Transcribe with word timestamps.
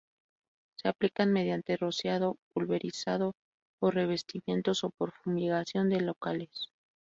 Se 0.77 0.87
aplican 0.87 1.31
mediante 1.31 1.77
rociado, 1.77 2.35
pulverizado, 2.55 3.35
por 3.77 3.93
revestimiento, 3.93 4.71
o 4.81 4.89
por 4.89 5.11
fumigación 5.11 5.89
de 5.89 6.01
locales. 6.01 6.71